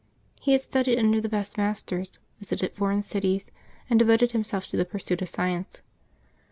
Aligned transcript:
He 0.41 0.53
had 0.53 0.61
studied 0.61 0.97
under 0.97 1.21
the 1.21 1.29
best 1.29 1.59
mas 1.59 1.83
ters, 1.83 2.17
visited 2.39 2.73
foreign 2.73 3.03
cities, 3.03 3.51
and 3.87 3.99
devoted 3.99 4.31
himself 4.31 4.65
to 4.69 4.75
the 4.77 4.83
pursuit 4.83 5.21
of 5.21 5.29
science. 5.29 5.83